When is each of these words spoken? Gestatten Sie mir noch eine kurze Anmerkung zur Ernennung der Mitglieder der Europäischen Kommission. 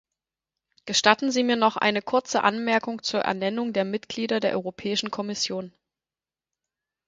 Gestatten 0.87 1.29
Sie 1.29 1.43
mir 1.43 1.57
noch 1.57 1.77
eine 1.77 2.01
kurze 2.01 2.43
Anmerkung 2.43 3.03
zur 3.03 3.19
Ernennung 3.19 3.71
der 3.71 3.85
Mitglieder 3.85 4.39
der 4.39 4.53
Europäischen 4.53 5.11
Kommission. 5.11 5.73